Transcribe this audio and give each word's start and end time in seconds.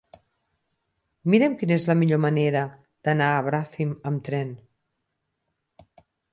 Mira'm 1.33 1.57
quina 1.59 1.75
és 1.75 1.85
la 1.89 1.97
millor 1.99 2.21
manera 2.25 2.65
d'anar 3.09 3.29
a 3.35 3.45
Bràfim 3.51 3.95
amb 4.13 4.27
tren. 4.31 4.59